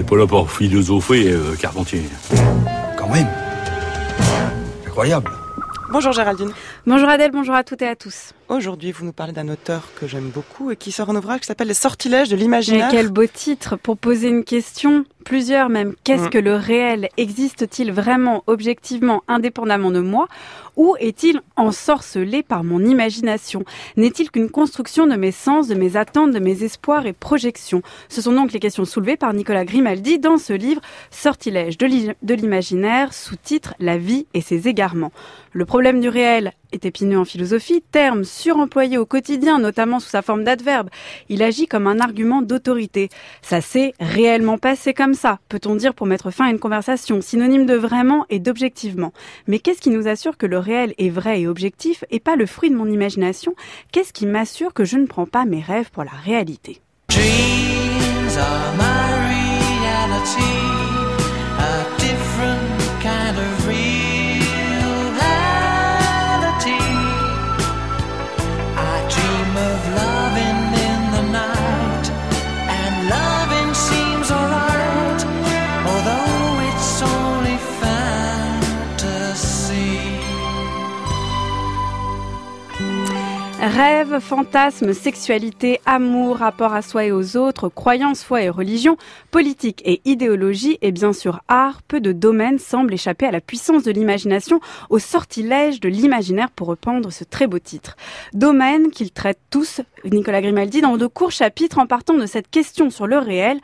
n'est 0.00 0.06
pas 0.06 0.16
là 0.16 0.26
pour 0.26 0.50
philosopher, 0.50 1.30
euh, 1.30 1.54
Carpentier. 1.56 2.02
Quand 2.96 3.08
même. 3.08 3.26
Incroyable. 4.86 5.30
Bonjour 5.92 6.12
Géraldine. 6.12 6.52
Bonjour 6.86 7.08
Adèle, 7.08 7.32
bonjour 7.32 7.54
à 7.54 7.64
toutes 7.64 7.82
et 7.82 7.88
à 7.88 7.96
tous. 7.96 8.32
Aujourd'hui, 8.48 8.92
vous 8.92 9.04
nous 9.04 9.12
parlez 9.12 9.32
d'un 9.34 9.48
auteur 9.48 9.88
que 10.00 10.06
j'aime 10.06 10.30
beaucoup 10.30 10.70
et 10.70 10.76
qui 10.76 10.90
sort 10.90 11.10
un 11.10 11.16
ouvrage 11.16 11.40
qui 11.40 11.46
s'appelle 11.46 11.68
Les 11.68 11.74
sortilèges 11.74 12.30
de 12.30 12.36
l'imaginaire. 12.36 12.88
quel 12.90 13.10
beau 13.10 13.26
titre 13.26 13.76
pour 13.76 13.98
poser 13.98 14.28
une 14.28 14.44
question, 14.44 15.04
plusieurs 15.30 15.68
même. 15.68 15.94
Qu'est-ce 16.02 16.26
mm. 16.26 16.30
que 16.30 16.38
le 16.38 16.56
réel 16.56 17.08
Existe-t-il 17.16 17.92
vraiment, 17.92 18.42
objectivement, 18.48 19.22
indépendamment 19.28 19.92
de 19.92 20.00
moi 20.00 20.26
Ou 20.76 20.96
est-il 20.98 21.40
ensorcelé 21.54 22.42
par 22.42 22.64
mon 22.64 22.84
imagination? 22.84 23.62
N'est-il 23.96 24.32
qu'une 24.32 24.50
construction 24.50 25.06
de 25.06 25.14
mes 25.14 25.30
sens, 25.30 25.68
de 25.68 25.76
mes 25.76 25.96
attentes, 25.96 26.32
de 26.32 26.40
mes 26.40 26.64
espoirs 26.64 27.06
et 27.06 27.12
projections? 27.12 27.80
Ce 28.08 28.20
sont 28.20 28.32
donc 28.32 28.52
les 28.52 28.58
questions 28.58 28.84
soulevées 28.84 29.16
par 29.16 29.32
Nicolas 29.32 29.64
Grimaldi 29.64 30.18
dans 30.18 30.36
ce 30.36 30.52
livre 30.52 30.80
Sortilèges 31.12 31.78
de 31.78 32.34
l'imaginaire, 32.34 33.14
sous-titre 33.14 33.74
La 33.78 33.98
vie 33.98 34.26
et 34.34 34.40
ses 34.40 34.66
égarements. 34.66 35.12
Le 35.52 35.64
problème 35.64 36.00
du 36.00 36.08
réel 36.08 36.54
est 36.72 36.84
épineux 36.84 37.18
en 37.18 37.24
philosophie, 37.24 37.82
terme 37.92 38.24
suremployé 38.24 38.98
au 38.98 39.06
quotidien, 39.06 39.58
notamment 39.58 40.00
sous 40.00 40.08
sa 40.08 40.22
forme 40.22 40.44
d'adverbe. 40.44 40.90
Il 41.28 41.42
agit 41.42 41.66
comme 41.66 41.86
un 41.86 42.00
argument 42.00 42.42
d'autorité. 42.42 43.08
Ça 43.42 43.60
s'est 43.60 43.94
réellement 44.00 44.58
passé 44.58 44.94
comme 44.94 45.14
ça, 45.14 45.38
peut-on 45.48 45.74
dire 45.74 45.94
pour 45.94 46.06
mettre 46.06 46.30
fin 46.30 46.46
à 46.46 46.50
une 46.50 46.58
conversation, 46.58 47.20
synonyme 47.20 47.66
de 47.66 47.74
vraiment 47.74 48.26
et 48.30 48.38
d'objectivement. 48.38 49.12
Mais 49.46 49.58
qu'est-ce 49.58 49.80
qui 49.80 49.90
nous 49.90 50.08
assure 50.08 50.36
que 50.36 50.46
le 50.46 50.58
réel 50.58 50.94
est 50.98 51.10
vrai 51.10 51.40
et 51.40 51.48
objectif 51.48 52.04
et 52.10 52.20
pas 52.20 52.36
le 52.36 52.46
fruit 52.46 52.70
de 52.70 52.76
mon 52.76 52.90
imagination? 52.90 53.54
Qu'est-ce 53.92 54.12
qui 54.12 54.26
m'assure 54.26 54.74
que 54.74 54.84
je 54.84 54.96
ne 54.96 55.06
prends 55.06 55.26
pas 55.26 55.44
mes 55.44 55.60
rêves 55.60 55.90
pour 55.90 56.04
la 56.04 56.10
réalité? 56.10 56.80
Rêve, 83.62 84.20
fantasmes, 84.20 84.94
sexualité, 84.94 85.82
amour, 85.84 86.38
rapport 86.38 86.72
à 86.72 86.80
soi 86.80 87.04
et 87.04 87.12
aux 87.12 87.36
autres, 87.36 87.68
croyances, 87.68 88.24
foi 88.24 88.40
et 88.40 88.48
religion, 88.48 88.96
politique 89.30 89.82
et 89.84 90.00
idéologie 90.06 90.78
et 90.80 90.92
bien 90.92 91.12
sûr 91.12 91.40
art, 91.46 91.82
peu 91.82 92.00
de 92.00 92.12
domaines 92.12 92.58
semblent 92.58 92.94
échapper 92.94 93.26
à 93.26 93.30
la 93.30 93.42
puissance 93.42 93.82
de 93.82 93.90
l'imagination, 93.90 94.60
au 94.88 94.98
sortilège 94.98 95.78
de 95.78 95.90
l'imaginaire 95.90 96.50
pour 96.50 96.68
reprendre 96.68 97.12
ce 97.12 97.22
très 97.22 97.46
beau 97.46 97.58
titre. 97.58 97.98
Domaines 98.32 98.90
qu'ils 98.90 99.12
traitent 99.12 99.42
tous, 99.50 99.82
Nicolas 100.06 100.40
Grimaldi, 100.40 100.80
dans 100.80 100.96
de 100.96 101.06
courts 101.06 101.30
chapitres 101.30 101.78
en 101.78 101.86
partant 101.86 102.14
de 102.14 102.24
cette 102.24 102.48
question 102.48 102.88
sur 102.88 103.06
le 103.06 103.18
réel, 103.18 103.60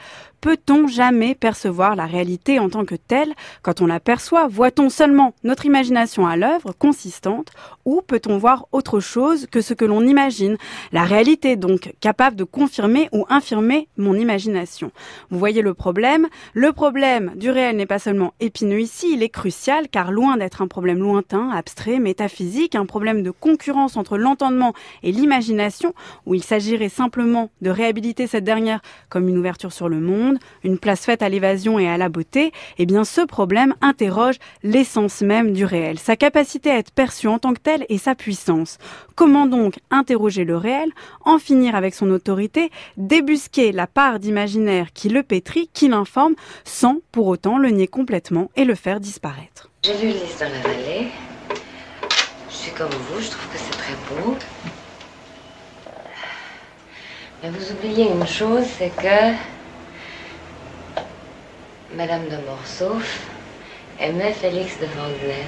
Peut-on 0.47 0.87
jamais 0.87 1.35
percevoir 1.35 1.97
la 1.97 2.07
réalité 2.07 2.61
en 2.61 2.69
tant 2.69 2.85
que 2.85 2.95
telle 2.95 3.35
Quand 3.63 3.81
on 3.81 3.87
la 3.87 3.99
perçoit, 3.99 4.47
voit-on 4.47 4.91
seulement 4.91 5.35
notre 5.43 5.67
imagination 5.67 6.25
à 6.25 6.37
l'œuvre, 6.37 6.71
consistante, 6.71 7.51
ou 7.85 8.01
peut-on 8.01 8.39
voir 8.39 8.69
autre 8.71 9.01
chose 9.01 9.49
que 9.51 9.61
ce 9.61 9.75
que 9.75 9.85
l'on 9.85 10.07
imagine? 10.07 10.57
La 10.93 11.03
réalité 11.03 11.57
donc, 11.57 11.93
capable 12.01 12.37
de 12.37 12.45
confirmer 12.45 13.09
ou 13.11 13.27
infirmer 13.29 13.89
mon 13.97 14.15
imagination. 14.15 14.93
Vous 15.31 15.39
voyez 15.41 15.63
le 15.63 15.75
problème? 15.75 16.29
Le 16.55 16.73
problème 16.73 17.33
du 17.35 17.51
réel 17.51 17.75
n'est 17.75 17.85
pas 17.85 17.99
seulement 17.99 18.33
épineux 18.39 18.79
ici, 18.81 19.15
il 19.15 19.25
est 19.25 19.29
crucial 19.31 19.89
car 19.89 20.13
loin 20.13 20.37
d'être 20.37 20.63
un 20.63 20.69
problème 20.69 21.01
lointain, 21.01 21.51
abstrait, 21.51 21.99
métaphysique, 21.99 22.77
un 22.77 22.87
problème 22.87 23.25
de 23.25 23.33
concurrence 23.33 23.97
entre 23.97 24.17
l'entendement 24.17 24.75
et 25.03 25.11
l'imagination, 25.11 25.93
où 26.25 26.35
il 26.35 26.45
s'agirait 26.45 26.89
simplement 26.89 27.51
de 27.63 27.71
réhabiliter 27.71 28.29
cette 28.29 28.45
dernière 28.45 28.81
comme 29.09 29.29
une 29.29 29.39
ouverture 29.39 29.73
sur 29.73 29.89
le 29.89 29.99
monde, 29.99 30.36
une 30.65 30.79
place 30.79 31.05
faite 31.05 31.23
à 31.23 31.29
l'évasion 31.29 31.79
et 31.79 31.89
à 31.89 31.97
la 31.97 32.09
beauté, 32.09 32.53
eh 32.79 32.87
bien 32.87 33.05
ce 33.05 33.21
problème 33.21 33.75
interroge 33.81 34.37
l'essence 34.63 35.23
même 35.23 35.53
du 35.53 35.65
réel, 35.65 35.99
sa 35.99 36.17
capacité 36.17 36.71
à 36.71 36.79
être 36.79 36.93
perçu 36.93 37.29
en 37.29 37.39
tant 37.39 37.55
que 37.55 37.61
tel 37.61 37.87
et 37.89 37.99
sa 37.99 38.15
puissance. 38.15 38.79
Comment 39.15 39.47
donc 39.47 39.79
interroger 39.91 40.45
le 40.45 40.57
réel, 40.57 40.91
en 41.25 41.39
finir 41.39 41.75
avec 41.75 41.95
son 41.95 42.11
autorité, 42.11 42.71
débusquer 42.97 43.73
la 43.73 43.87
part 43.87 44.19
d'imaginaire 44.19 44.93
qui 44.93 45.09
le 45.09 45.23
pétrit, 45.23 45.71
qui 45.73 45.89
l'informe, 45.89 46.35
sans 46.65 46.99
pour 47.13 47.27
autant 47.27 47.59
le 47.59 47.71
nier 47.71 47.89
complètement 47.89 48.51
et 48.57 48.65
le 48.65 48.75
faire 48.75 49.01
disparaître? 49.01 49.71
J'ai 49.85 49.95
lu 49.95 50.13
dans 50.41 50.53
la 50.53 50.61
vallée. 50.61 51.07
Je 52.51 52.55
suis 52.55 52.73
comme 52.73 52.91
vous, 52.91 53.21
je 53.21 53.31
trouve 53.31 53.47
que 53.53 53.59
c'est 53.59 53.71
très 53.71 53.95
beau. 54.09 54.37
Mais 57.43 57.51
vous 57.51 57.73
oubliez 57.73 58.11
une 58.11 58.27
chose, 58.27 58.65
c'est 58.79 58.91
que 58.97 59.35
Madame 61.97 62.29
de 62.29 62.37
Morsauf 62.47 63.21
aimait 63.99 64.35
Félix 64.35 64.79
de 64.79 64.85
Vandenesse. 64.85 65.47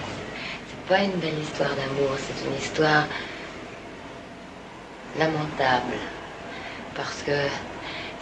C'est 0.66 0.88
pas 0.88 1.02
une 1.02 1.20
belle 1.20 1.38
histoire 1.38 1.68
d'amour, 1.68 2.16
c'est 2.16 2.48
une 2.48 2.56
histoire 2.56 3.04
lamentable. 5.18 5.98
Parce 6.94 7.22
que 7.22 7.36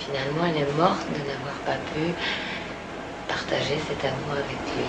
finalement, 0.00 0.46
elle 0.46 0.62
est 0.62 0.72
morte 0.72 1.06
de 1.08 1.18
n'avoir 1.18 1.54
pas 1.64 1.76
pu 1.94 2.12
partager 3.28 3.78
cet 3.86 4.04
amour 4.04 4.32
avec 4.32 4.58
lui. 4.74 4.88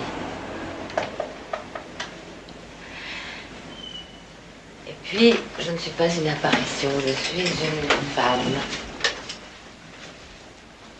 Et 4.88 4.96
puis, 5.04 5.34
je 5.60 5.70
ne 5.70 5.78
suis 5.78 5.92
pas 5.92 6.08
une 6.08 6.26
apparition, 6.26 6.90
je 7.06 7.12
suis 7.12 7.42
une 7.42 8.10
femme. 8.16 8.58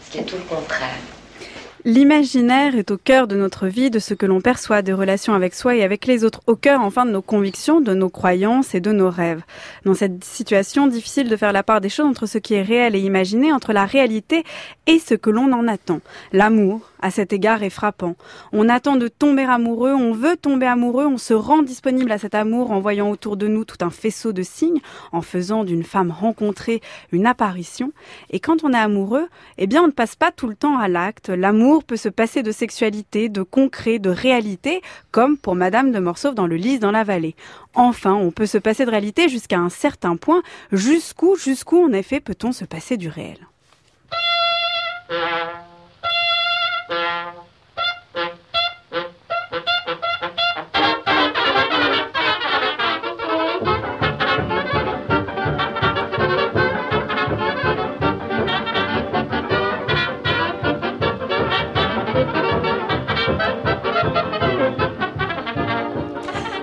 Ce 0.05 0.13
qui 0.13 0.19
est 0.19 0.23
tout 0.23 0.37
le 0.37 0.43
contraire. 0.43 1.18
L'imaginaire 1.85 2.77
est 2.77 2.91
au 2.91 2.97
cœur 2.97 3.29
de 3.29 3.37
notre 3.37 3.69
vie, 3.69 3.91
de 3.91 4.01
ce 4.01 4.13
que 4.13 4.27
l'on 4.27 4.41
perçoit 4.41 4.83
des 4.83 4.93
relations 4.93 5.35
avec 5.35 5.55
soi 5.55 5.77
et 5.77 5.85
avec 5.85 6.07
les 6.07 6.25
autres, 6.25 6.41
au 6.47 6.57
cœur 6.57 6.81
enfin 6.81 7.07
de 7.07 7.13
nos 7.13 7.23
convictions, 7.23 7.81
de 7.81 7.95
nos 7.95 8.09
croyances 8.09 8.75
et 8.75 8.81
de 8.81 8.91
nos 8.91 9.11
rêves. 9.11 9.43
Dans 9.85 9.95
cette 9.95 10.25
situation, 10.25 10.89
difficile 10.89 11.29
de 11.29 11.37
faire 11.37 11.53
la 11.53 11.63
part 11.63 11.81
des 11.81 11.89
choses 11.89 12.07
entre 12.07 12.27
ce 12.27 12.39
qui 12.39 12.55
est 12.55 12.63
réel 12.63 12.97
et 12.97 13.01
imaginé, 13.01 13.53
entre 13.53 13.73
la 13.73 13.85
réalité 13.85 14.43
et 14.87 14.99
ce 14.99 15.15
que 15.15 15.31
l'on 15.31 15.53
en 15.53 15.69
attend. 15.69 16.01
L'amour, 16.33 16.81
à 17.01 17.11
cet 17.11 17.33
égard 17.33 17.63
est 17.63 17.71
frappant. 17.71 18.17
On 18.53 18.69
attend 18.69 18.97
de 18.97 19.09
tomber 19.09 19.45
amoureux, 19.45 19.93
on 19.93 20.13
veut 20.13 20.37
tomber 20.37 20.67
amoureux, 20.67 21.07
on 21.07 21.19
se 21.19 21.35
rend 21.35 21.63
disponible 21.63 22.13
à 22.13 22.19
cet 22.19 22.35
amour 22.35 22.71
en 22.71 22.81
voyant 22.81 23.11
autour 23.11 23.37
de 23.37 23.49
nous 23.49 23.65
tout 23.65 23.77
un 23.81 23.91
faisceau 23.91 24.33
de 24.33 24.43
signes, 24.43 24.81
en 25.13 25.23
faisant 25.23 25.65
d'une 25.65 25.85
femme 25.85 26.11
rencontrée 26.11 26.81
une 27.13 27.27
apparition. 27.27 27.93
Et 28.31 28.41
quand 28.41 28.65
on 28.65 28.73
est 28.73 28.79
amoureux, 28.79 29.29
eh 29.59 29.67
bien 29.67 29.83
on 29.83 29.87
ne 29.87 29.93
passe 29.93 30.17
pas 30.17 30.33
tout 30.33 30.49
le 30.49 30.57
temps 30.57 30.79
à 30.79 30.89
l'acte. 30.89 31.29
L'amour 31.29 31.85
peut 31.85 31.97
se 31.97 32.09
passer 32.09 32.43
de 32.43 32.53
sexualité, 32.53 33.29
de 33.29 33.43
concret, 33.43 33.99
de 33.99 34.11
réalité, 34.11 34.83
comme 35.11 35.37
pour 35.37 35.55
Madame 35.55 35.93
de 35.93 35.99
Morsauf 35.99 36.35
dans 36.35 36.47
le 36.47 36.57
Lys 36.57 36.81
dans 36.81 36.91
la 36.91 37.05
vallée. 37.05 37.35
Enfin, 37.75 38.15
on 38.15 38.31
peut 38.31 38.47
se 38.47 38.59
passer 38.59 38.85
de 38.85 38.91
réalité 38.91 39.29
jusqu'à 39.29 39.59
un 39.59 39.69
certain 39.69 40.17
point. 40.17 40.43
Jusqu'où, 40.73 41.37
jusqu'où 41.37 41.85
en 41.85 41.93
effet 41.93 42.21
peut-on 42.21 42.53
se 42.53 42.65
passer 42.65 42.97
du 42.97 43.09
réel? 43.09 43.39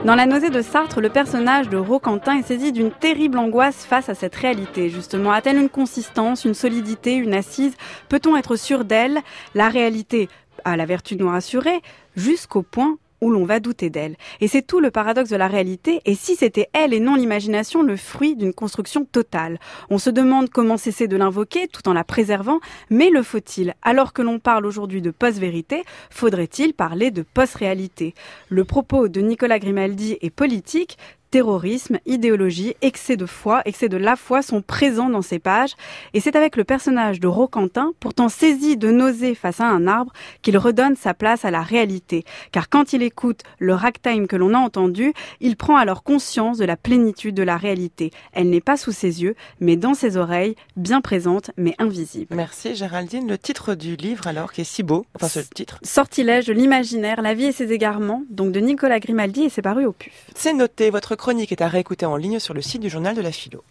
Dans 0.05 0.13
La 0.13 0.27
nausée 0.27 0.51
de 0.51 0.61
Sartre, 0.61 1.01
le 1.01 1.09
personnage 1.09 1.67
de 1.67 1.77
Roquentin 1.77 2.37
est 2.37 2.43
saisi 2.43 2.71
d'une 2.71 2.91
terrible 2.91 3.39
angoisse 3.39 3.87
face 3.87 4.07
à 4.07 4.13
cette 4.13 4.35
réalité. 4.35 4.91
Justement, 4.91 5.31
a-t-elle 5.31 5.57
une 5.57 5.67
consistance, 5.67 6.45
une 6.45 6.53
solidité, 6.53 7.15
une 7.15 7.33
assise? 7.33 7.73
Peut-on 8.07 8.37
être 8.37 8.55
sûr 8.55 8.85
d'elle? 8.85 9.17
La 9.55 9.67
réalité 9.67 10.29
a 10.63 10.77
la 10.77 10.85
vertu 10.85 11.15
de 11.15 11.23
nous 11.23 11.31
rassurer 11.31 11.81
jusqu'au 12.15 12.61
point 12.61 12.99
où 13.21 13.31
l'on 13.31 13.45
va 13.45 13.59
douter 13.59 13.89
d'elle. 13.89 14.15
Et 14.41 14.47
c'est 14.47 14.61
tout 14.61 14.79
le 14.79 14.91
paradoxe 14.91 15.29
de 15.29 15.35
la 15.35 15.47
réalité, 15.47 16.01
et 16.05 16.15
si 16.15 16.35
c'était 16.35 16.69
elle 16.73 16.93
et 16.93 16.99
non 16.99 17.15
l'imagination 17.15 17.81
le 17.81 17.95
fruit 17.97 18.35
d'une 18.35 18.53
construction 18.53 19.05
totale? 19.05 19.59
On 19.89 19.97
se 19.97 20.09
demande 20.09 20.49
comment 20.49 20.77
cesser 20.77 21.07
de 21.07 21.17
l'invoquer 21.17 21.67
tout 21.67 21.87
en 21.87 21.93
la 21.93 22.03
préservant, 22.03 22.59
mais 22.89 23.09
le 23.09 23.23
faut-il? 23.23 23.73
Alors 23.81 24.13
que 24.13 24.21
l'on 24.21 24.39
parle 24.39 24.65
aujourd'hui 24.65 25.01
de 25.01 25.11
post-vérité, 25.11 25.83
faudrait-il 26.09 26.73
parler 26.73 27.11
de 27.11 27.21
post-réalité? 27.21 28.13
Le 28.49 28.63
propos 28.63 29.07
de 29.07 29.21
Nicolas 29.21 29.59
Grimaldi 29.59 30.17
est 30.21 30.29
politique, 30.29 30.97
terrorisme, 31.35 31.99
idéologie, 32.05 32.77
excès 32.81 33.17
de 33.17 33.25
foi, 33.25 33.61
excès 33.65 33.89
de 33.89 33.97
la 33.97 34.15
foi 34.15 34.41
sont 34.41 34.61
présents 34.61 35.09
dans 35.09 35.21
ces 35.21 35.37
pages. 35.37 35.75
Et 36.13 36.21
c'est 36.21 36.37
avec 36.37 36.55
le 36.55 36.63
personnage 36.63 37.19
de 37.19 37.27
Roquentin, 37.27 37.91
pourtant 37.99 38.29
saisi 38.29 38.77
de 38.77 38.89
nausée 38.89 39.35
face 39.35 39.59
à 39.59 39.65
un 39.65 39.85
arbre, 39.85 40.13
qu'il 40.41 40.57
redonne 40.57 40.95
sa 40.95 41.13
place 41.13 41.43
à 41.43 41.51
la 41.51 41.61
réalité. 41.61 42.23
Car 42.53 42.69
quand 42.69 42.93
il 42.93 43.03
écoute 43.03 43.41
le 43.59 43.73
ragtime 43.73 44.27
que 44.27 44.37
l'on 44.37 44.53
a 44.53 44.59
entendu, 44.59 45.11
il 45.41 45.57
prend 45.57 45.75
alors 45.75 46.03
conscience 46.03 46.57
de 46.57 46.63
la 46.63 46.77
plénitude 46.77 47.35
de 47.35 47.43
la 47.43 47.57
réalité. 47.57 48.11
Elle 48.31 48.49
n'est 48.49 48.61
pas 48.61 48.77
sous 48.77 48.93
ses 48.93 49.21
yeux, 49.21 49.35
mais 49.59 49.75
dans 49.75 49.93
ses 49.93 50.15
oreilles, 50.15 50.55
bien 50.77 51.01
présente, 51.01 51.51
mais 51.57 51.75
invisible. 51.79 52.33
Merci 52.33 52.75
Géraldine. 52.75 53.27
Le 53.27 53.37
titre 53.37 53.75
du 53.75 53.97
livre 53.97 54.27
alors, 54.27 54.53
qui 54.53 54.61
est 54.61 54.63
si 54.63 54.83
beau, 54.83 55.05
enfin 55.17 55.27
ce 55.27 55.41
titre. 55.41 55.79
Sortilège 55.83 56.45
de 56.45 56.53
l'imaginaire, 56.53 57.21
la 57.21 57.33
vie 57.33 57.47
et 57.47 57.51
ses 57.51 57.73
égarements, 57.73 58.23
donc 58.29 58.53
de 58.53 58.61
Nicolas 58.61 59.01
Grimaldi 59.01 59.43
et 59.43 59.49
c'est 59.49 59.61
paru 59.61 59.85
au 59.85 59.91
PUF. 59.91 60.13
C'est 60.33 60.53
noté, 60.53 60.91
votre 60.91 61.17
chronique 61.25 61.51
est 61.51 61.63
à 61.63 61.67
réécouter 61.67 62.05
en 62.05 62.17
ligne 62.17 62.37
sur 62.37 62.53
le 62.53 62.61
site 62.61 62.83
du 62.83 62.87
journal 62.87 63.15
de 63.15 63.21
la 63.21 63.31
philo. 63.31 63.63